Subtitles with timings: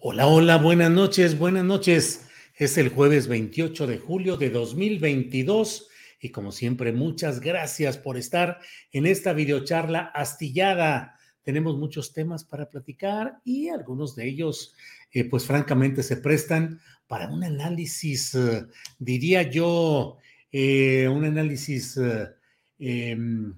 [0.00, 2.24] Hola, hola, buenas noches, buenas noches.
[2.54, 5.88] Es el jueves 28 de julio de 2022
[6.20, 8.60] y como siempre, muchas gracias por estar
[8.92, 11.18] en esta videocharla astillada.
[11.42, 14.72] Tenemos muchos temas para platicar y algunos de ellos,
[15.10, 18.66] eh, pues francamente, se prestan para un análisis, eh,
[19.00, 20.18] diría yo,
[20.52, 21.98] eh, un análisis
[22.78, 23.52] em,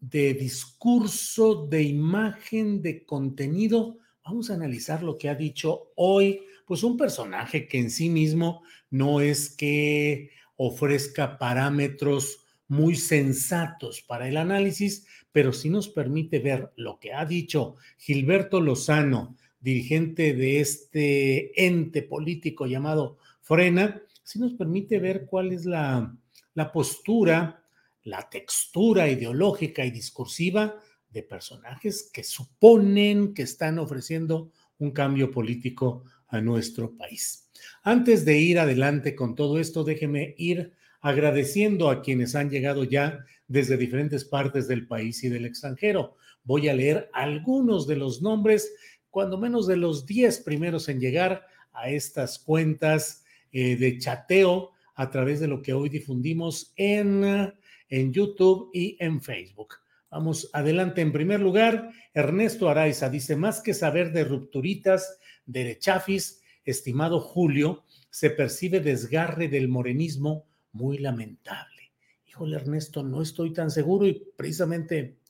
[0.00, 3.99] de discurso, de imagen, de contenido
[4.30, 8.62] Vamos a analizar lo que ha dicho hoy, pues un personaje que en sí mismo
[8.88, 16.70] no es que ofrezca parámetros muy sensatos para el análisis, pero sí nos permite ver
[16.76, 24.52] lo que ha dicho Gilberto Lozano, dirigente de este ente político llamado Frena, sí nos
[24.52, 26.16] permite ver cuál es la,
[26.54, 27.64] la postura,
[28.04, 30.76] la textura ideológica y discursiva
[31.10, 37.50] de personajes que suponen que están ofreciendo un cambio político a nuestro país.
[37.82, 43.24] Antes de ir adelante con todo esto, déjeme ir agradeciendo a quienes han llegado ya
[43.48, 46.16] desde diferentes partes del país y del extranjero.
[46.44, 48.72] Voy a leer algunos de los nombres,
[49.10, 55.10] cuando menos de los 10 primeros en llegar a estas cuentas eh, de chateo a
[55.10, 57.52] través de lo que hoy difundimos en,
[57.88, 59.79] en YouTube y en Facebook.
[60.10, 61.00] Vamos adelante.
[61.00, 68.30] En primer lugar, Ernesto Araiza dice, más que saber de rupturitas, derechafis, estimado Julio, se
[68.30, 71.92] percibe desgarre del morenismo muy lamentable.
[72.26, 75.20] Híjole, Ernesto, no estoy tan seguro y precisamente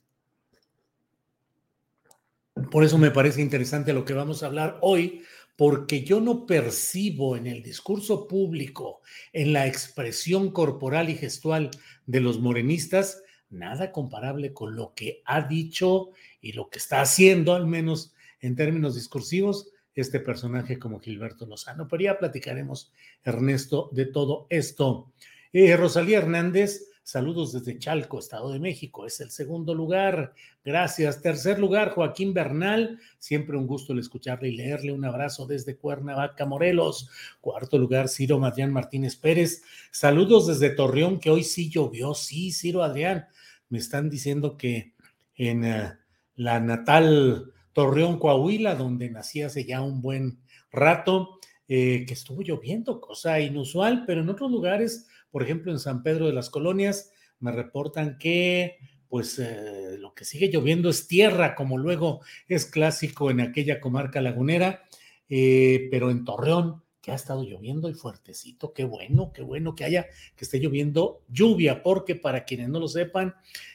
[2.71, 5.23] por eso me parece interesante lo que vamos a hablar hoy,
[5.57, 9.01] porque yo no percibo en el discurso público,
[9.33, 11.71] en la expresión corporal y gestual
[12.07, 17.55] de los morenistas, nada comparable con lo que ha dicho y lo que está haciendo,
[17.55, 21.89] al menos en términos discursivos, este personaje como Gilberto Lozano.
[21.89, 22.93] Pero ya platicaremos,
[23.25, 25.13] Ernesto, de todo esto.
[25.53, 30.33] Eh, Rosalía Hernández, saludos desde Chalco, Estado de México, es el segundo lugar.
[30.65, 31.21] Gracias.
[31.21, 34.93] Tercer lugar, Joaquín Bernal, siempre un gusto el escucharle y leerle.
[34.93, 37.11] Un abrazo desde Cuernavaca, Morelos.
[37.41, 39.63] Cuarto lugar, Ciro Adrián Martínez Pérez.
[39.91, 42.15] Saludos desde Torreón, que hoy sí llovió.
[42.15, 43.27] Sí, Ciro Adrián
[43.71, 44.93] me están diciendo que
[45.35, 45.93] en eh,
[46.37, 51.39] la natal Torreón, Coahuila, donde nací hace ya un buen rato,
[51.69, 56.27] eh, que estuvo lloviendo, cosa inusual, pero en otros lugares, por ejemplo en San Pedro
[56.27, 58.77] de las Colonias, me reportan que
[59.09, 64.21] pues eh, lo que sigue lloviendo es tierra, como luego es clásico en aquella comarca
[64.21, 64.85] lagunera,
[65.29, 68.73] pero en Torreón que ha estado lloviendo y fuertecito.
[68.73, 70.07] Qué bueno, qué bueno que haya,
[70.37, 73.35] que esté lloviendo lluvia, porque para quienes no lo sepan,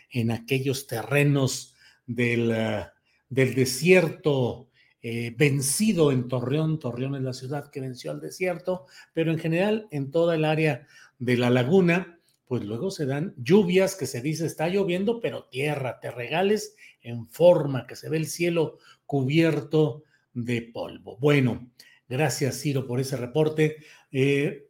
[0.09, 1.75] en aquellos terrenos
[2.05, 2.93] del, ah,
[3.29, 4.69] del desierto
[5.07, 9.87] eh, vencido en Torreón, Torreón es la ciudad que venció al desierto, pero en general
[9.91, 10.87] en toda el área
[11.19, 15.99] de la laguna, pues luego se dan lluvias que se dice está lloviendo, pero tierra,
[15.99, 21.17] te regales en forma, que se ve el cielo cubierto de polvo.
[21.17, 21.69] Bueno,
[22.07, 23.77] Gracias, Ciro, por ese reporte.
[24.11, 24.67] Eh,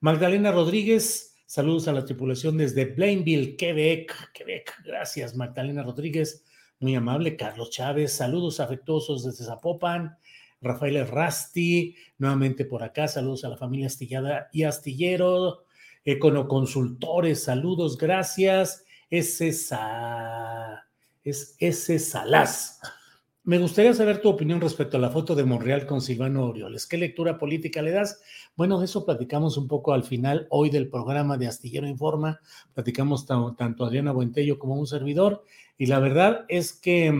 [0.00, 4.32] Magdalena Rodríguez, saludos a la tripulación desde Blainville, Quebec.
[4.32, 6.44] Quebec, gracias, Magdalena Rodríguez,
[6.78, 7.36] muy amable.
[7.36, 10.16] Carlos Chávez, saludos afectuosos desde Zapopan.
[10.62, 15.64] Rafael Rasti, nuevamente por acá, saludos a la familia Astillada y Astillero.
[16.04, 18.84] Econoconsultores, saludos, gracias.
[19.10, 20.86] Es esa
[21.24, 21.98] es S.
[21.98, 22.80] Salaz.
[23.42, 26.86] Me gustaría saber tu opinión respecto a la foto de Monreal con Silvano Orioles.
[26.86, 28.20] ¿Qué lectura política le das?
[28.54, 32.38] Bueno, de eso platicamos un poco al final hoy del programa de Astillero Informa.
[32.74, 35.42] Platicamos tanto Adriana Buentello como un servidor.
[35.78, 37.14] Y la verdad es que,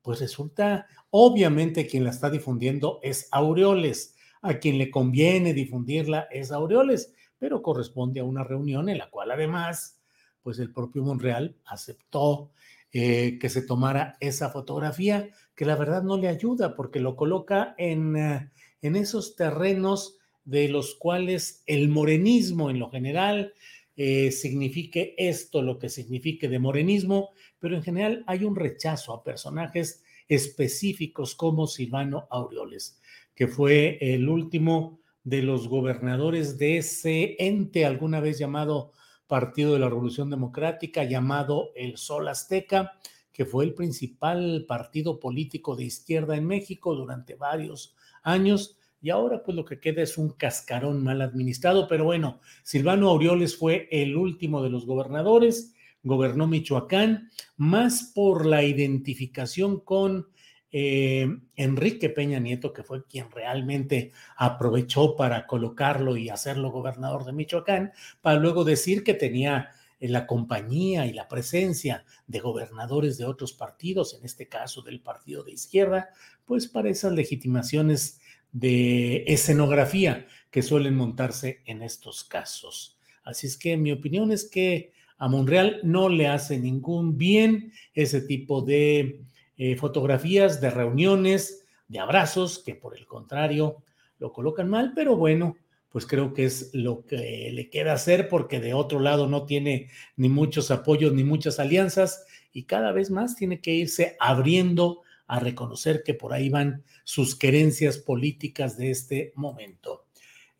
[0.00, 4.16] pues resulta, obviamente quien la está difundiendo es Aureoles.
[4.40, 9.30] A quien le conviene difundirla es Aureoles, pero corresponde a una reunión en la cual
[9.30, 10.00] además,
[10.42, 12.50] pues el propio Monreal aceptó
[12.92, 15.30] eh, que se tomara esa fotografía,
[15.60, 20.70] que la verdad no le ayuda porque lo coloca en, eh, en esos terrenos de
[20.70, 23.52] los cuales el morenismo en lo general
[23.94, 29.22] eh, signifique esto, lo que signifique de morenismo, pero en general hay un rechazo a
[29.22, 32.98] personajes específicos como Silvano Aureoles,
[33.34, 38.92] que fue el último de los gobernadores de ese ente alguna vez llamado
[39.26, 42.98] Partido de la Revolución Democrática llamado el Sol Azteca,
[43.32, 48.76] que fue el principal partido político de izquierda en México durante varios años.
[49.02, 53.56] Y ahora pues lo que queda es un cascarón mal administrado, pero bueno, Silvano Aureoles
[53.56, 60.28] fue el último de los gobernadores, gobernó Michoacán, más por la identificación con
[60.72, 67.32] eh, Enrique Peña Nieto, que fue quien realmente aprovechó para colocarlo y hacerlo gobernador de
[67.32, 73.52] Michoacán, para luego decir que tenía la compañía y la presencia de gobernadores de otros
[73.52, 76.08] partidos, en este caso del partido de izquierda,
[76.46, 78.20] pues para esas legitimaciones
[78.52, 82.98] de escenografía que suelen montarse en estos casos.
[83.22, 88.22] Así es que mi opinión es que a Monreal no le hace ningún bien ese
[88.22, 89.20] tipo de
[89.58, 93.82] eh, fotografías de reuniones, de abrazos, que por el contrario
[94.18, 95.56] lo colocan mal, pero bueno,
[95.90, 99.90] pues creo que es lo que le queda hacer porque de otro lado no tiene
[100.16, 105.38] ni muchos apoyos ni muchas alianzas y cada vez más tiene que irse abriendo a
[105.38, 110.06] reconocer que por ahí van sus querencias políticas de este momento.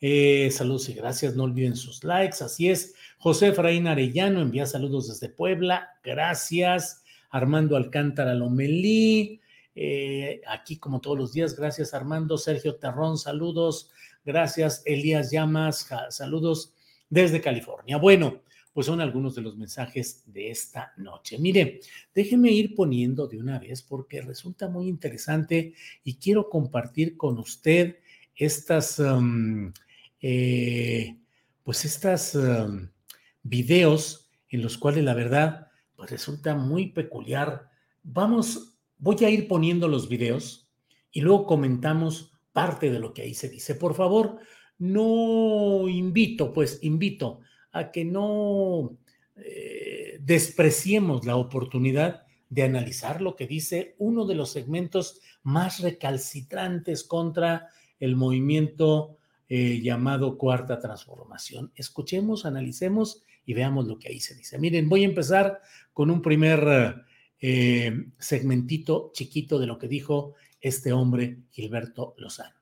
[0.00, 2.94] Eh, saludos y gracias, no olviden sus likes, así es.
[3.19, 7.03] José Efraín Arellano envía saludos desde Puebla, gracias.
[7.31, 9.41] Armando Alcántara Lomelí,
[9.75, 13.91] eh, aquí como todos los días, gracias Armando, Sergio Terrón, saludos,
[14.25, 16.75] gracias Elías Llamas, saludos
[17.09, 17.97] desde California.
[17.97, 21.39] Bueno, pues son algunos de los mensajes de esta noche.
[21.39, 21.81] Mire,
[22.15, 25.75] déjeme ir poniendo de una vez porque resulta muy interesante
[26.05, 27.97] y quiero compartir con usted
[28.37, 29.73] estas, um,
[30.21, 31.17] eh,
[31.65, 32.89] pues estas um,
[33.43, 37.69] videos en los cuales la verdad pues resulta muy peculiar.
[38.03, 40.71] Vamos, voy a ir poniendo los videos
[41.11, 43.75] y luego comentamos parte de lo que ahí se dice.
[43.75, 44.38] Por favor,
[44.79, 47.41] no invito, pues invito
[47.73, 48.97] a que no
[49.37, 57.05] eh, despreciemos la oportunidad de analizar lo que dice uno de los segmentos más recalcitrantes
[57.05, 57.69] contra
[58.00, 59.19] el movimiento
[59.49, 61.73] eh, llamado Cuarta Transformación.
[61.75, 64.58] Escuchemos, analicemos y veamos lo que ahí se dice.
[64.58, 65.61] Miren, voy a empezar
[65.93, 67.05] con un primer
[67.41, 72.55] eh, segmentito chiquito de lo que dijo este hombre, Gilberto Lozano.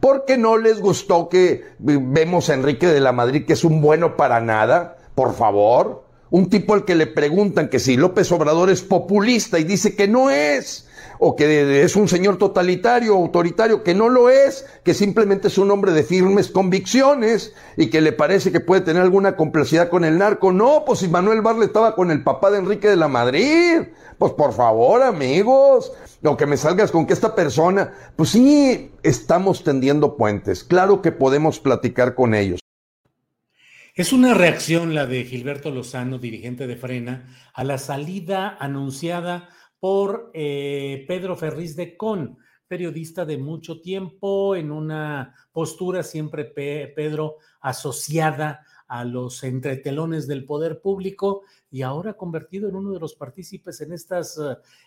[0.00, 4.16] Porque no les gustó que vemos a Enrique de la Madrid, que es un bueno
[4.16, 6.06] para nada, por favor.
[6.30, 10.08] Un tipo al que le preguntan que si López Obrador es populista y dice que
[10.08, 10.88] no es
[11.22, 15.70] o que es un señor totalitario, autoritario, que no lo es, que simplemente es un
[15.70, 20.16] hombre de firmes convicciones y que le parece que puede tener alguna complicidad con el
[20.16, 20.50] narco.
[20.50, 23.82] No, pues si Manuel Barle estaba con el papá de Enrique de la Madrid.
[24.16, 29.62] Pues por favor, amigos, o que me salgas con que esta persona, pues sí, estamos
[29.62, 30.64] tendiendo puentes.
[30.64, 32.60] Claro que podemos platicar con ellos.
[33.94, 39.50] Es una reacción la de Gilberto Lozano, dirigente de Frena, a la salida anunciada
[39.80, 47.38] por eh, Pedro Ferriz de Con, periodista de mucho tiempo, en una postura siempre Pedro
[47.60, 53.80] asociada a los entretelones del poder público y ahora convertido en uno de los partícipes
[53.80, 54.38] en estas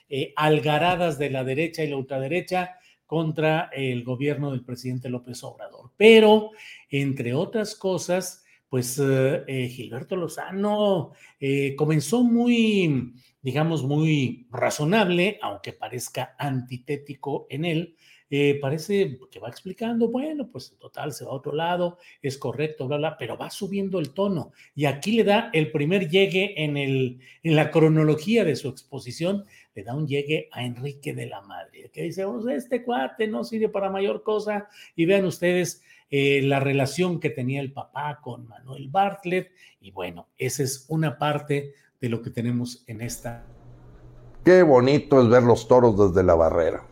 [0.07, 2.71] eh, algaradas de la derecha y la ultraderecha
[3.05, 5.91] contra el gobierno del presidente López Obrador.
[5.97, 6.51] Pero,
[6.89, 11.11] entre otras cosas, pues eh, Gilberto Lozano
[11.77, 17.95] comenzó muy digamos, muy razonable, aunque parezca antitético en él,
[18.35, 22.39] eh, parece que va explicando, bueno, pues en total se va a otro lado, es
[22.39, 24.53] correcto, bla, bla, pero va subiendo el tono.
[24.73, 29.45] Y aquí le da el primer llegue en, el, en la cronología de su exposición,
[29.75, 33.43] le da un llegue a Enrique de la Madre, que dice, oh, este cuate no
[33.43, 34.67] sirve para mayor cosa.
[34.95, 39.51] Y vean ustedes eh, la relación que tenía el papá con Manuel Bartlett.
[39.79, 41.73] Y bueno, esa es una parte
[42.03, 43.45] de lo que tenemos en esta.
[44.43, 46.83] Qué bonito es ver los toros desde la barrera.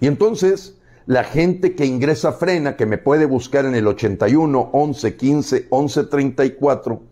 [0.00, 5.16] Y entonces, la gente que ingresa Frena, que me puede buscar en el 81 11
[5.16, 7.02] 15 11 34,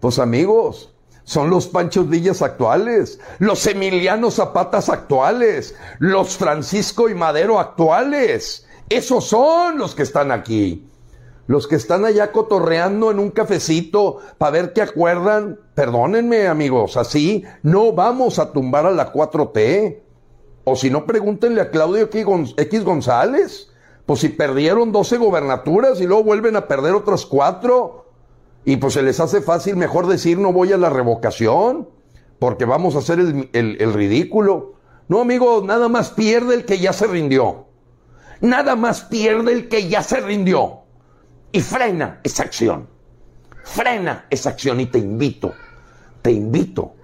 [0.00, 7.60] pues amigos, son los Panchos Villas actuales, los Emiliano Zapatas actuales, los Francisco y Madero
[7.60, 8.66] actuales.
[8.88, 10.87] Esos son los que están aquí.
[11.48, 17.42] Los que están allá cotorreando en un cafecito para ver qué acuerdan, perdónenme amigos, así
[17.62, 20.02] no vamos a tumbar a la 4T.
[20.64, 23.72] O si no, pregúntenle a Claudio X González.
[24.04, 28.12] Pues si perdieron 12 gobernaturas y luego vuelven a perder otras cuatro.
[28.66, 31.88] Y pues se les hace fácil mejor decir no voy a la revocación.
[32.38, 34.74] Porque vamos a hacer el, el ridículo.
[35.08, 37.64] No, amigo, nada más pierde el que ya se rindió.
[38.42, 40.82] Nada más pierde el que ya se rindió.
[41.52, 42.88] Y frena esa acción.
[43.64, 45.52] Frena esa acción y te invito,
[46.22, 46.94] te invito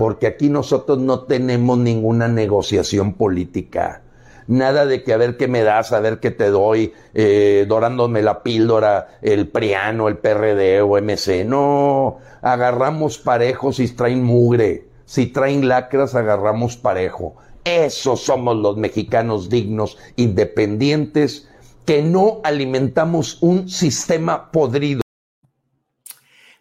[0.00, 4.00] porque aquí nosotros no tenemos ninguna negociación política.
[4.46, 8.22] Nada de que a ver qué me das, a ver qué te doy, eh, dorándome
[8.22, 11.44] la píldora, el Priano, el PRD o MC.
[11.44, 14.88] No, agarramos parejos si traen mugre.
[15.04, 17.34] Si traen lacras, agarramos parejo.
[17.64, 21.49] Esos somos los mexicanos dignos, independientes,
[21.84, 25.00] que no alimentamos un sistema podrido.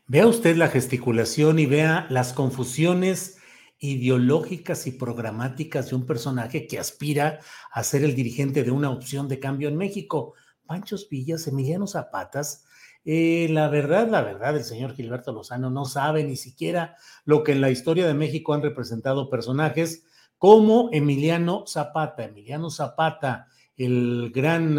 [0.08, 3.38] Vea usted la gesticulación y vea las confusiones
[3.80, 7.40] ideológicas y programáticas de un personaje que aspira
[7.72, 10.34] a ser el dirigente de una opción de cambio en México.
[10.66, 12.66] Panchos Villas, Emiliano Zapatas,
[13.06, 17.54] eh, la verdad, la verdad, el señor Gilberto Lozano no sabe ni siquiera lo que
[17.54, 20.04] en la historia de México han representado personajes
[20.38, 22.26] como Emiliano Zapata.
[22.26, 23.48] Emiliano Zapata,
[23.80, 24.78] el gran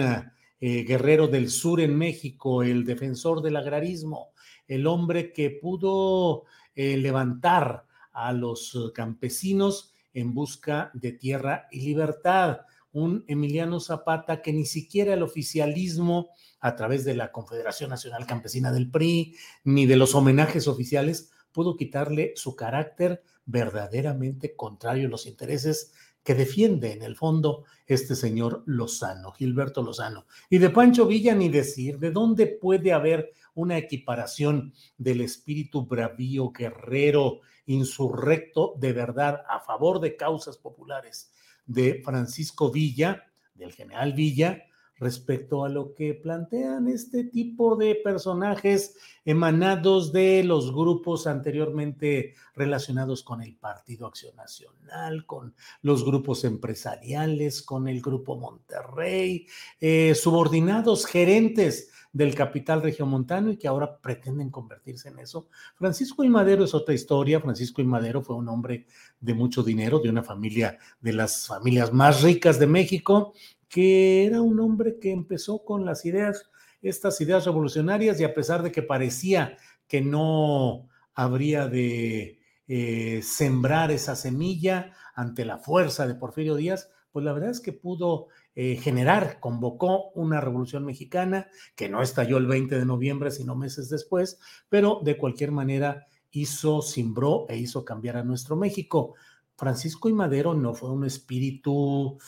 [0.60, 4.32] eh, guerrero del sur en México, el defensor del agrarismo,
[4.68, 11.80] el hombre que pudo eh, levantar a los eh, campesinos en busca de tierra y
[11.80, 12.60] libertad.
[12.92, 16.28] Un Emiliano Zapata que ni siquiera el oficialismo,
[16.60, 21.76] a través de la Confederación Nacional Campesina del PRI, ni de los homenajes oficiales, pudo
[21.78, 28.62] quitarle su carácter verdaderamente contrario a los intereses que defiende en el fondo este señor
[28.66, 30.26] Lozano, Gilberto Lozano.
[30.48, 36.50] Y de Pancho Villa ni decir, ¿de dónde puede haber una equiparación del espíritu bravío,
[36.50, 41.32] guerrero, insurrecto de verdad a favor de causas populares
[41.66, 43.24] de Francisco Villa,
[43.54, 44.64] del general Villa,
[45.00, 53.22] respecto a lo que plantean este tipo de personajes emanados de los grupos anteriormente relacionados
[53.22, 59.46] con el Partido Acción Nacional, con los grupos empresariales, con el Grupo Monterrey,
[59.80, 65.48] eh, subordinados gerentes del capital regiomontano y que ahora pretenden convertirse en eso.
[65.76, 67.40] Francisco y Madero es otra historia.
[67.40, 68.86] Francisco y Madero fue un hombre
[69.20, 73.32] de mucho dinero, de una familia de las familias más ricas de México,
[73.70, 76.50] que era un hombre que empezó con las ideas,
[76.82, 83.92] estas ideas revolucionarias y a pesar de que parecía que no habría de eh, sembrar
[83.92, 88.76] esa semilla ante la fuerza de Porfirio Díaz, pues la verdad es que pudo eh,
[88.76, 91.46] generar, convocó una revolución mexicana
[91.76, 96.82] que no estalló el 20 de noviembre, sino meses después, pero de cualquier manera hizo,
[96.82, 99.14] simbró e hizo cambiar a nuestro México.
[99.56, 102.18] Francisco y Madero no fue un espíritu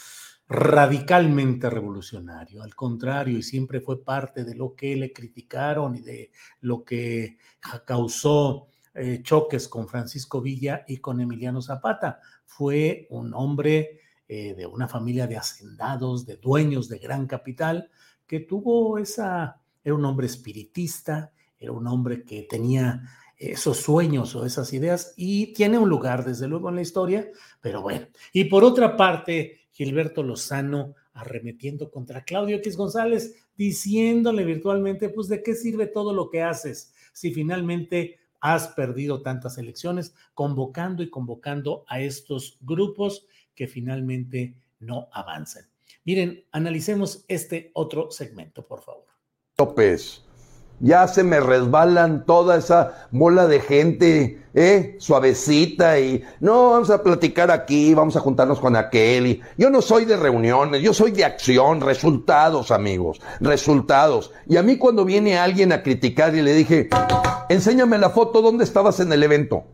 [0.53, 6.31] radicalmente revolucionario, al contrario, y siempre fue parte de lo que le criticaron y de
[6.61, 7.39] lo que
[7.87, 12.21] causó eh, choques con Francisco Villa y con Emiliano Zapata.
[12.45, 17.91] Fue un hombre eh, de una familia de hacendados, de dueños de gran capital,
[18.27, 23.03] que tuvo esa, era un hombre espiritista, era un hombre que tenía
[23.39, 27.29] esos sueños o esas ideas y tiene un lugar desde luego en la historia,
[27.61, 28.07] pero bueno.
[28.33, 35.43] Y por otra parte, Gilberto Lozano arremetiendo contra Claudio X González, diciéndole virtualmente, pues de
[35.43, 41.85] qué sirve todo lo que haces si finalmente has perdido tantas elecciones, convocando y convocando
[41.87, 45.65] a estos grupos que finalmente no avanzan.
[46.05, 49.05] Miren, analicemos este otro segmento, por favor.
[49.59, 50.25] López,
[50.83, 54.97] ya se me resbalan toda esa mola de gente, ¿eh?
[54.99, 59.27] Suavecita y no, vamos a platicar aquí, vamos a juntarnos con aquel.
[59.29, 64.33] Y yo no soy de reuniones, yo soy de acción, resultados, amigos, resultados.
[64.49, 66.89] Y a mí cuando viene alguien a criticar y le dije,
[67.49, 69.65] enséñame la foto, ¿dónde estabas en el evento?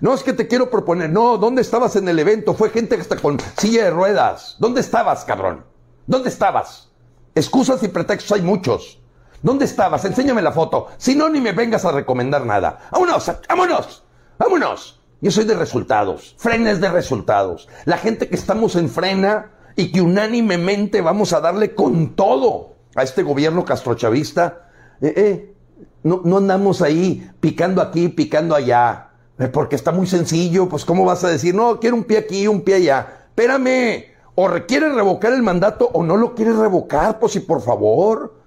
[0.00, 2.54] No es que te quiero proponer, no, ¿dónde estabas en el evento?
[2.54, 4.54] Fue gente está con silla de ruedas.
[4.60, 5.64] ¿Dónde estabas, cabrón?
[6.06, 6.92] ¿Dónde estabas?
[7.34, 9.00] Excusas y pretextos hay muchos.
[9.42, 10.04] ¿Dónde estabas?
[10.04, 10.88] Enséñame la foto.
[10.96, 12.88] Si no, ni me vengas a recomendar nada.
[12.90, 13.30] ¡Vámonos!
[13.48, 14.04] ¡Vámonos!
[14.38, 15.00] ¡Vámonos!
[15.20, 16.34] Yo soy de resultados.
[16.38, 17.68] Frena es de resultados.
[17.84, 23.02] La gente que estamos en frena y que unánimemente vamos a darle con todo a
[23.02, 24.68] este gobierno castrochavista,
[25.00, 25.54] eh, eh,
[26.02, 29.10] no, andamos ahí picando aquí, picando allá.
[29.38, 32.48] Eh, porque está muy sencillo, pues ¿cómo vas a decir, no, quiero un pie aquí,
[32.48, 33.26] un pie allá?
[33.28, 38.37] Espérame, o requiere revocar el mandato o no lo quiere revocar, pues si por favor.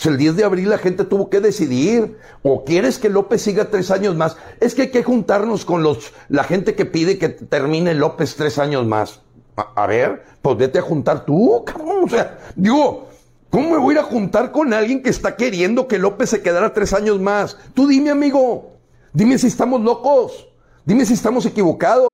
[0.00, 2.16] Pues el 10 de abril la gente tuvo que decidir.
[2.42, 4.38] O quieres que López siga tres años más.
[4.58, 8.58] Es que hay que juntarnos con los, la gente que pide que termine López tres
[8.58, 9.20] años más.
[9.56, 12.04] A, ver, pues vete a juntar tú, cabrón.
[12.04, 13.08] O sea, digo,
[13.50, 16.40] ¿cómo me voy a ir a juntar con alguien que está queriendo que López se
[16.40, 17.58] quedara tres años más?
[17.74, 18.78] Tú dime, amigo.
[19.12, 20.48] Dime si estamos locos.
[20.86, 22.08] Dime si estamos equivocados.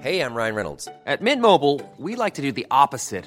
[0.00, 0.88] Hey, I'm Ryan Reynolds.
[1.06, 3.26] At Mint Mobile, we like to do the opposite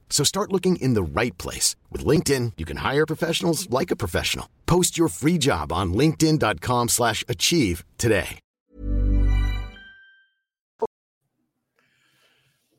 [0.11, 1.75] So start looking in the right place.
[1.89, 4.47] With LinkedIn, you can hire professionals like a professional.
[4.67, 8.39] Post your free job on linkedin.com slash achieve today.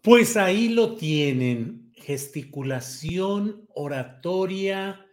[0.03, 1.93] Pues ahí lo tienen.
[1.95, 5.07] Gesticulación, oratoria,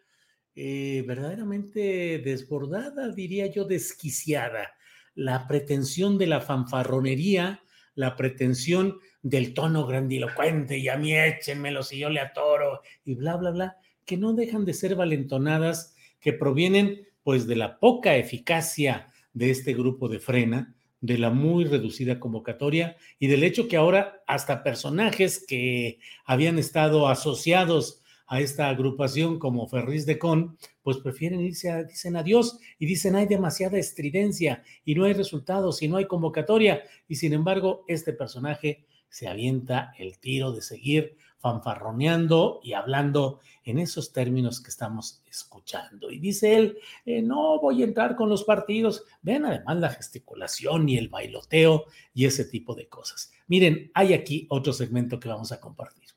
[0.55, 4.71] eh, verdaderamente desbordada, diría yo, desquiciada.
[5.13, 7.61] La pretensión de la fanfarronería,
[7.99, 13.35] la pretensión del tono grandilocuente y a mí échenmelo si yo le atoro y bla,
[13.35, 19.11] bla, bla, que no dejan de ser valentonadas que provienen pues de la poca eficacia
[19.33, 24.23] de este grupo de frena, de la muy reducida convocatoria y del hecho que ahora
[24.27, 31.41] hasta personajes que habían estado asociados a esta agrupación como Ferris de Con, pues prefieren
[31.41, 35.97] irse a, dicen adiós y dicen hay demasiada estridencia y no hay resultados y no
[35.97, 42.73] hay convocatoria y sin embargo este personaje se avienta el tiro de seguir fanfarroneando y
[42.73, 46.11] hablando en esos términos que estamos escuchando.
[46.11, 49.03] Y dice él, eh, no voy a entrar con los partidos.
[49.21, 53.31] Vean además la gesticulación y el bailoteo y ese tipo de cosas.
[53.47, 56.08] Miren, hay aquí otro segmento que vamos a compartir.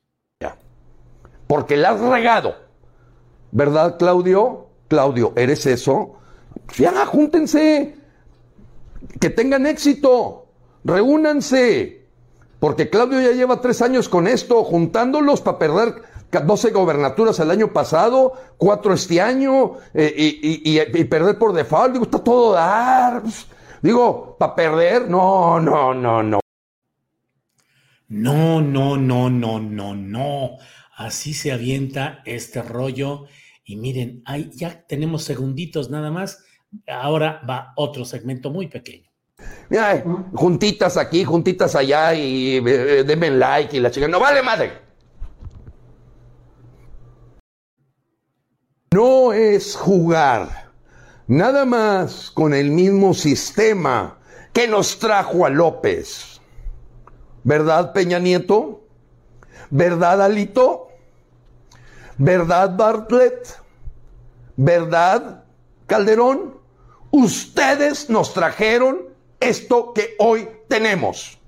[1.53, 2.55] Porque la has regado.
[3.51, 4.69] ¿Verdad, Claudio?
[4.87, 6.15] Claudio, ¿eres eso?
[6.79, 7.95] Ya, júntense.
[9.21, 10.47] Que tengan éxito.
[10.83, 12.07] Reúnanse
[12.59, 17.71] porque Claudio ya lleva tres años con esto, juntándolos para perder 12 gobernaturas el año
[17.71, 21.93] pasado, cuatro este año, eh, y, perder por default.
[21.93, 23.21] Digo, está todo dar.
[23.83, 26.39] Digo, para perder, no, no, no, no.
[28.07, 30.57] No, no, no, no, no, no.
[30.95, 33.25] Así se avienta este rollo.
[33.63, 36.43] Y miren, ahí ya tenemos segunditos nada más.
[36.87, 39.09] Ahora va otro segmento muy pequeño.
[39.69, 40.03] Mira,
[40.33, 44.07] juntitas aquí, juntitas allá y eh, denme like y la chica.
[44.07, 44.71] No vale madre.
[48.93, 50.71] No es jugar
[51.27, 54.19] nada más con el mismo sistema
[54.53, 56.39] que nos trajo a López.
[57.43, 58.82] ¿Verdad, Peña Nieto?
[59.75, 60.89] ¿Verdad, Alito?
[62.19, 63.59] ¿Verdad, Bartlett?
[64.55, 65.45] ¿Verdad,
[65.87, 66.59] Calderón?
[67.09, 68.99] Ustedes nos trajeron
[69.39, 71.39] esto que hoy tenemos.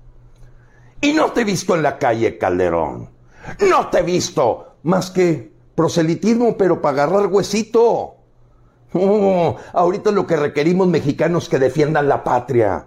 [1.00, 3.10] Y no te he visto en la calle, Calderón.
[3.60, 8.16] No te he visto más que proselitismo, pero para agarrar huesito.
[8.92, 12.86] Oh, ahorita lo que requerimos mexicanos que defiendan la patria.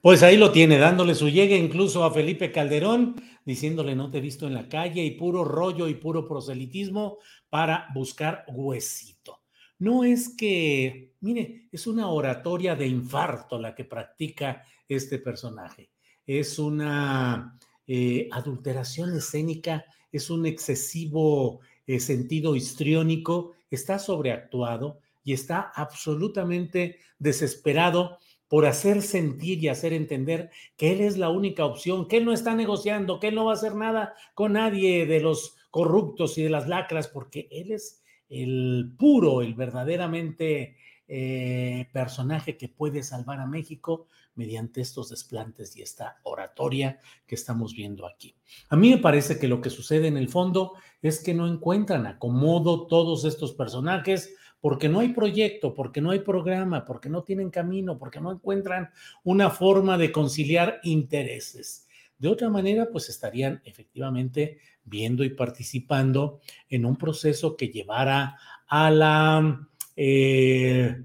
[0.00, 4.20] Pues ahí lo tiene, dándole su llegue incluso a Felipe Calderón, diciéndole no te he
[4.20, 9.40] visto en la calle y puro rollo y puro proselitismo para buscar huesito.
[9.78, 15.90] No es que, mire, es una oratoria de infarto la que practica este personaje.
[16.26, 25.72] Es una eh, adulteración escénica, es un excesivo eh, sentido histriónico, está sobreactuado y está
[25.74, 32.18] absolutamente desesperado por hacer sentir y hacer entender que él es la única opción, que
[32.18, 35.56] él no está negociando, que él no va a hacer nada con nadie de los
[35.70, 40.76] corruptos y de las lacras, porque él es el puro, el verdaderamente
[41.08, 47.74] eh, personaje que puede salvar a México mediante estos desplantes y esta oratoria que estamos
[47.74, 48.34] viendo aquí.
[48.68, 52.06] A mí me parece que lo que sucede en el fondo es que no encuentran
[52.06, 57.50] acomodo todos estos personajes porque no hay proyecto, porque no hay programa, porque no tienen
[57.50, 58.90] camino, porque no encuentran
[59.24, 61.86] una forma de conciliar intereses.
[62.18, 68.38] De otra manera, pues estarían efectivamente viendo y participando en un proceso que llevara
[68.68, 70.96] a la eh,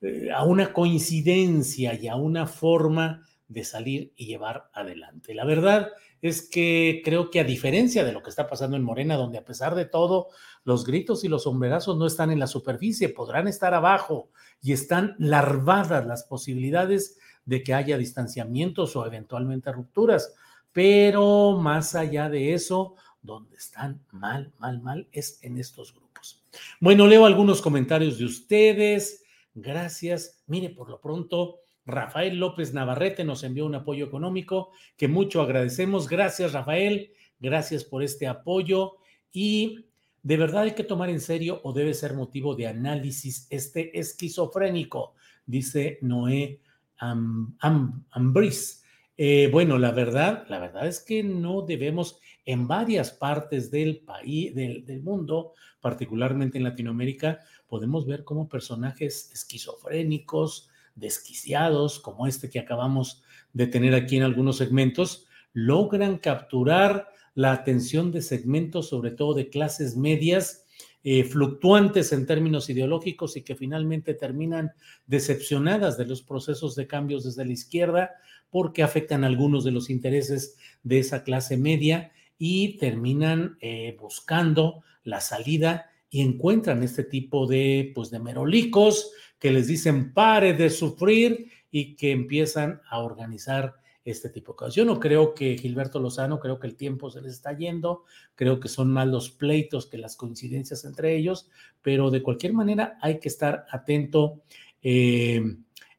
[0.00, 5.34] eh, a una coincidencia y a una forma de salir y llevar adelante.
[5.34, 5.88] La verdad
[6.20, 9.44] es que creo que a diferencia de lo que está pasando en Morena, donde a
[9.44, 10.28] pesar de todo
[10.64, 15.14] los gritos y los sombrerazos no están en la superficie, podrán estar abajo y están
[15.18, 20.34] larvadas las posibilidades de que haya distanciamientos o eventualmente rupturas.
[20.72, 26.44] Pero más allá de eso, donde están mal, mal, mal es en estos grupos.
[26.80, 29.22] Bueno, leo algunos comentarios de ustedes.
[29.54, 30.42] Gracias.
[30.46, 36.06] Mire, por lo pronto, Rafael López Navarrete nos envió un apoyo económico que mucho agradecemos.
[36.06, 37.12] Gracias, Rafael.
[37.40, 38.96] Gracias por este apoyo.
[39.32, 39.86] Y
[40.22, 45.14] de verdad hay que tomar en serio o debe ser motivo de análisis este esquizofrénico,
[45.46, 46.60] dice Noé
[46.98, 48.84] Ambris.
[49.16, 54.54] Eh, bueno, la verdad, la verdad es que no debemos en varias partes del país,
[54.54, 62.58] del, del mundo, particularmente en Latinoamérica, podemos ver cómo personajes esquizofrénicos, desquiciados, como este que
[62.58, 69.34] acabamos de tener aquí en algunos segmentos, logran capturar la atención de segmentos, sobre todo
[69.34, 70.66] de clases medias,
[71.04, 74.72] eh, fluctuantes en términos ideológicos y que finalmente terminan
[75.06, 78.10] decepcionadas de los procesos de cambios desde la izquierda
[78.50, 85.20] porque afectan algunos de los intereses de esa clase media y terminan eh, buscando la
[85.20, 91.50] salida y encuentran este tipo de, pues, de merolicos que les dicen pare de sufrir
[91.70, 94.74] y que empiezan a organizar este tipo de cosas.
[94.74, 98.58] Yo no creo que Gilberto Lozano, creo que el tiempo se les está yendo, creo
[98.58, 101.50] que son más los pleitos que las coincidencias entre ellos,
[101.82, 104.42] pero de cualquier manera hay que estar atento
[104.82, 105.42] eh,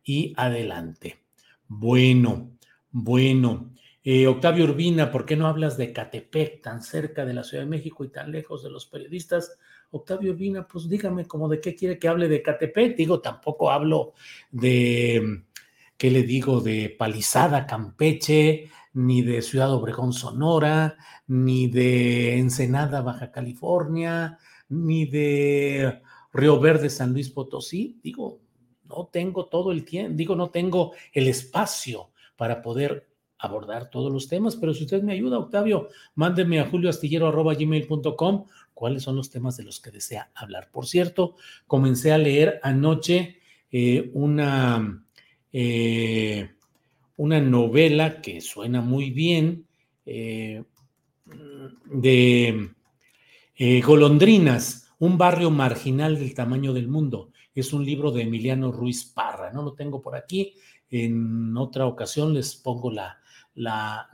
[0.03, 1.19] y adelante.
[1.67, 2.51] Bueno,
[2.91, 3.71] bueno.
[4.03, 7.69] Eh, Octavio Urbina, ¿por qué no hablas de Catepec, tan cerca de la Ciudad de
[7.69, 9.59] México y tan lejos de los periodistas?
[9.91, 12.95] Octavio Urbina, pues dígame como de qué quiere que hable de Catepec.
[12.95, 14.13] Digo, tampoco hablo
[14.51, 15.43] de,
[15.97, 16.61] ¿qué le digo?
[16.61, 20.97] De Palizada, Campeche, ni de Ciudad Obregón, Sonora,
[21.27, 24.37] ni de Ensenada, Baja California,
[24.69, 26.01] ni de
[26.33, 27.99] Río Verde, San Luis Potosí.
[28.03, 28.39] Digo,
[28.85, 33.08] no tengo todo el tiempo, digo, no tengo el espacio para poder
[33.39, 39.15] abordar todos los temas, pero si usted me ayuda, Octavio, mándeme a julioastillero.gmail.com cuáles son
[39.15, 40.69] los temas de los que desea hablar.
[40.71, 43.39] Por cierto, comencé a leer anoche
[43.71, 45.03] eh, una,
[45.53, 46.49] eh,
[47.17, 49.65] una novela que suena muy bien
[50.05, 50.63] eh,
[51.85, 52.71] de
[53.85, 57.31] Golondrinas, un barrio marginal del tamaño del mundo.
[57.55, 60.55] Es un libro de Emiliano Ruiz Parra, no lo tengo por aquí.
[60.89, 63.19] En otra ocasión les pongo la,
[63.59, 64.09] la,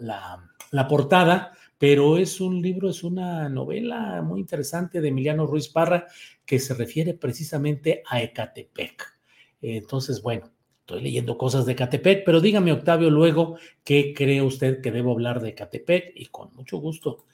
[0.71, 6.05] la portada, pero es un libro, es una novela muy interesante de Emiliano Ruiz Parra
[6.45, 9.19] que se refiere precisamente a Ecatepec.
[9.61, 14.91] Entonces, bueno, estoy leyendo cosas de Ecatepec, pero dígame, Octavio, luego, ¿qué cree usted que
[14.91, 16.13] debo hablar de Ecatepec?
[16.15, 17.25] Y con mucho gusto.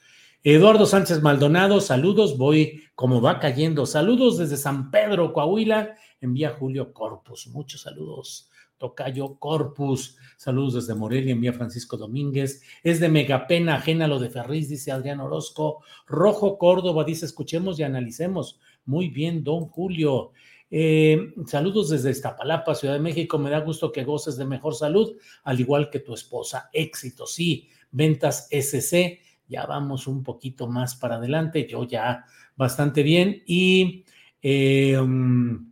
[0.44, 3.86] Eduardo Sánchez Maldonado, saludos, voy como va cayendo.
[3.86, 7.46] Saludos desde San Pedro, Coahuila, envía Julio Corpus.
[7.48, 8.50] Muchos saludos.
[8.82, 10.16] Tocayo Corpus.
[10.36, 12.62] Saludos desde Morelia, envía Francisco Domínguez.
[12.82, 15.84] Es de megapena ajena lo de Ferriz, dice Adrián Orozco.
[16.04, 18.58] Rojo Córdoba dice, escuchemos y analicemos.
[18.84, 20.32] Muy bien, don Julio.
[20.68, 23.38] Eh, saludos desde Iztapalapa, Ciudad de México.
[23.38, 26.68] Me da gusto que goces de mejor salud, al igual que tu esposa.
[26.72, 27.68] Éxito, sí.
[27.92, 29.20] Ventas SC.
[29.46, 31.68] Ya vamos un poquito más para adelante.
[31.70, 32.24] Yo ya
[32.56, 33.44] bastante bien.
[33.46, 34.04] Y
[34.42, 35.71] eh, mm,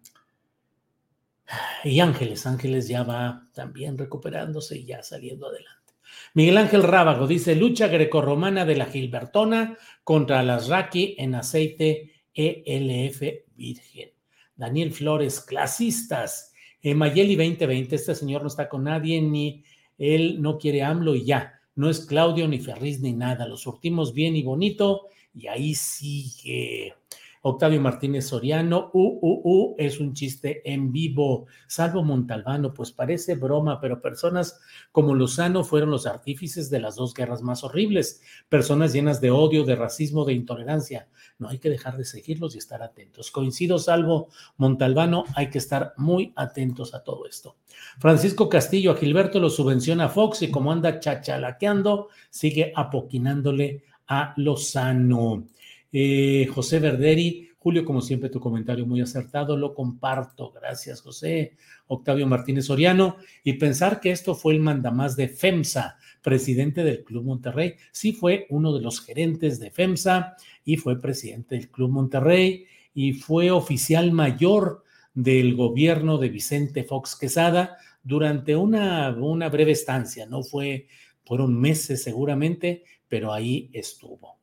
[1.85, 5.95] y Ángeles, Ángeles ya va también recuperándose y ya saliendo adelante.
[6.35, 13.23] Miguel Ángel Rábago dice, lucha grecorromana de la Gilbertona contra las Raki en aceite ELF
[13.55, 14.11] virgen.
[14.57, 16.53] Daniel Flores, clasistas.
[16.83, 19.65] Eh, Mayeli 2020, este señor no está con nadie, ni
[19.99, 21.61] él no quiere AMLO y ya.
[21.75, 23.47] No es Claudio, ni Ferriz, ni nada.
[23.47, 26.95] Lo surtimos bien y bonito y ahí sigue.
[27.43, 31.47] Octavio Martínez Soriano, uh, uh, uh, es un chiste en vivo.
[31.67, 34.61] Salvo Montalbano, pues parece broma, pero personas
[34.93, 38.21] como Lozano fueron los artífices de las dos guerras más horribles.
[38.49, 41.09] Personas llenas de odio, de racismo, de intolerancia.
[41.39, 43.31] No hay que dejar de seguirlos y estar atentos.
[43.31, 47.57] Coincido, salvo Montalbano, hay que estar muy atentos a todo esto.
[47.99, 55.45] Francisco Castillo, a Gilberto lo subvenciona Fox y como anda chachalaqueando, sigue apoquinándole a Lozano.
[55.93, 60.51] Eh, José Verderi, Julio, como siempre, tu comentario muy acertado, lo comparto.
[60.53, 61.57] Gracias, José.
[61.93, 67.25] Octavio Martínez Soriano, y pensar que esto fue el mandamás de FEMSA, presidente del Club
[67.25, 67.75] Monterrey.
[67.91, 73.15] Sí, fue uno de los gerentes de FEMSA y fue presidente del Club Monterrey y
[73.15, 80.27] fue oficial mayor del gobierno de Vicente Fox Quesada durante una, una breve estancia.
[80.27, 80.87] No fue,
[81.25, 84.40] fueron meses seguramente, pero ahí estuvo.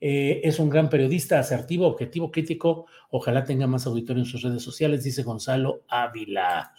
[0.00, 2.86] Eh, es un gran periodista, asertivo, objetivo, crítico.
[3.10, 6.72] Ojalá tenga más auditorio en sus redes sociales, dice Gonzalo Ávila.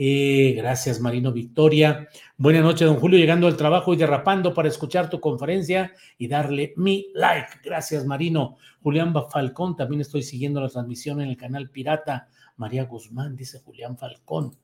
[0.00, 2.08] Eh, gracias, Marino Victoria.
[2.36, 6.72] Buenas noches, don Julio, llegando al trabajo y derrapando para escuchar tu conferencia y darle
[6.76, 7.58] mi like.
[7.64, 8.58] Gracias, Marino.
[8.80, 12.28] Julián Falcón, también estoy siguiendo la transmisión en el canal Pirata.
[12.56, 14.56] María Guzmán, dice Julián Falcón.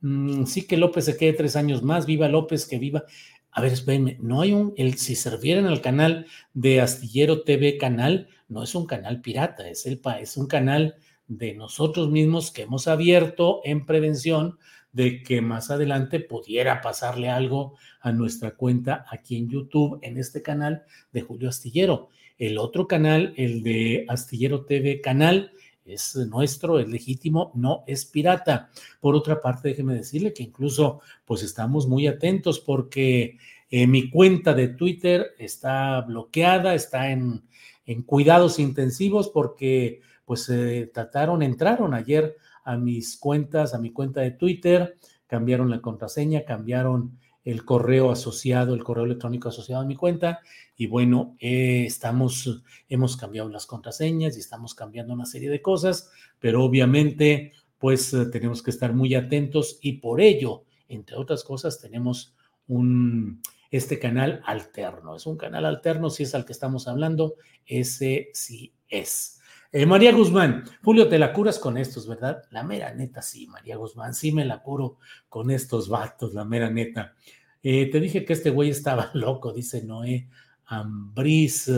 [0.00, 2.06] Mm, sí que López se quede tres años más.
[2.06, 3.04] Viva López, que viva.
[3.50, 8.28] A ver, espérenme, no hay un, el, si servieran al canal de Astillero TV Canal,
[8.48, 12.88] no es un canal pirata, es, el, es un canal de nosotros mismos que hemos
[12.88, 14.58] abierto en prevención
[14.92, 20.42] de que más adelante pudiera pasarle algo a nuestra cuenta aquí en YouTube, en este
[20.42, 22.08] canal de Julio Astillero.
[22.38, 25.52] El otro canal, el de Astillero TV Canal,
[25.88, 28.70] es nuestro, es legítimo, no es pirata.
[29.00, 33.38] Por otra parte, déjeme decirle que incluso pues estamos muy atentos porque
[33.70, 37.42] eh, mi cuenta de Twitter está bloqueada, está en,
[37.86, 40.52] en cuidados intensivos porque pues
[40.92, 47.18] trataron, entraron ayer a mis cuentas, a mi cuenta de Twitter, cambiaron la contraseña, cambiaron
[47.48, 50.40] el correo asociado, el correo electrónico asociado a mi cuenta.
[50.76, 56.10] Y bueno, eh, estamos, hemos cambiado las contraseñas y estamos cambiando una serie de cosas,
[56.38, 61.80] pero obviamente, pues eh, tenemos que estar muy atentos y por ello, entre otras cosas,
[61.80, 62.34] tenemos
[62.66, 65.16] un, este canal alterno.
[65.16, 69.40] Es un canal alterno, si es al que estamos hablando, ese sí es.
[69.70, 72.42] Eh, María Guzmán, Julio, te la curas con estos, ¿verdad?
[72.50, 74.96] La mera neta, sí, María Guzmán, sí me la curo
[75.28, 77.14] con estos vatos, la mera neta.
[77.62, 80.28] Eh, te dije que este güey estaba loco, dice Noé
[80.66, 81.70] Ambriz.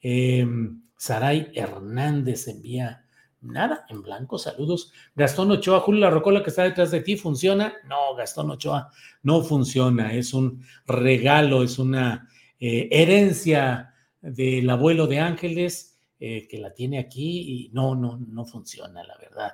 [0.00, 0.46] Eh,
[0.96, 3.04] Saray Hernández envía
[3.40, 4.92] nada en blanco, saludos.
[5.14, 7.74] Gastón Ochoa, Julio La Rocola que está detrás de ti, ¿funciona?
[7.88, 8.90] No, Gastón Ochoa,
[9.22, 12.28] no funciona, es un regalo, es una
[12.58, 19.04] herencia del abuelo de Ángeles eh, que la tiene aquí y no, no, no funciona,
[19.04, 19.52] la verdad.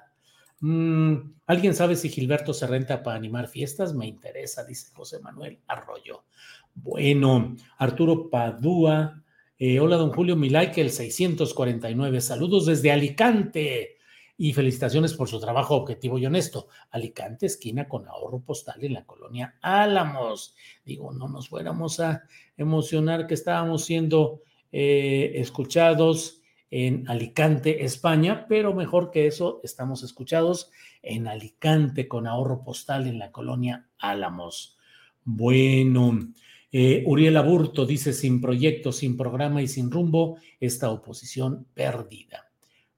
[0.65, 3.93] Mm, ¿Alguien sabe si Gilberto se renta para animar fiestas?
[3.93, 6.25] Me interesa, dice José Manuel Arroyo.
[6.75, 9.23] Bueno, Arturo Padúa.
[9.59, 12.19] Eh, hola, don Julio Milay, el 649.
[12.23, 13.99] Saludos desde Alicante
[14.39, 16.69] y felicitaciones por su trabajo objetivo y honesto.
[16.93, 20.57] Alicante, esquina con ahorro postal en la colonia Álamos.
[20.83, 22.23] Digo, no nos fuéramos a
[22.57, 24.41] emocionar que estábamos siendo
[24.73, 26.41] eh, escuchados
[26.77, 33.21] en Alicante, España, pero mejor que eso, estamos escuchados en Alicante con ahorro postal en
[33.21, 34.77] la colonia Álamos.
[35.23, 36.19] Bueno,
[36.73, 42.51] eh, Uriel Aburto dice, sin proyecto, sin programa y sin rumbo, esta oposición perdida.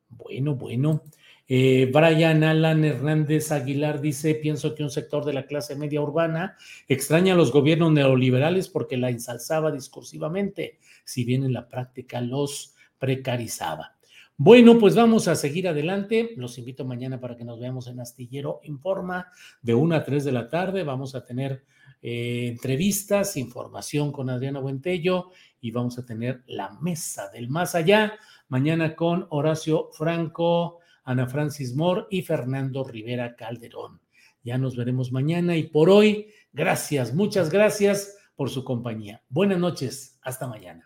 [0.08, 1.02] Bueno, bueno.
[1.46, 6.56] Eh, Brian Alan Hernández Aguilar dice, pienso que un sector de la clase media urbana
[6.88, 12.75] extraña a los gobiernos neoliberales porque la ensalzaba discursivamente, si bien en la práctica los
[13.06, 13.96] precarizaba.
[14.36, 16.34] Bueno, pues vamos a seguir adelante.
[16.36, 19.28] Los invito mañana para que nos veamos en Astillero Informa
[19.62, 20.82] de 1 a 3 de la tarde.
[20.82, 21.64] Vamos a tener
[22.02, 28.18] eh, entrevistas, información con Adriana Buentello y vamos a tener la mesa del más allá
[28.48, 34.00] mañana con Horacio Franco, Ana Francis Moore y Fernando Rivera Calderón.
[34.42, 39.22] Ya nos veremos mañana y por hoy, gracias, muchas gracias por su compañía.
[39.28, 40.85] Buenas noches, hasta mañana.